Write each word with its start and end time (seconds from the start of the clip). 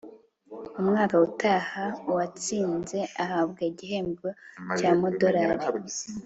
mumwaka 0.79 1.15
utaha. 1.27 1.83
uwatsinze 2.09 2.99
ahabwa 3.23 3.61
igihembo 3.71 4.27
cyamadorari 4.77 5.67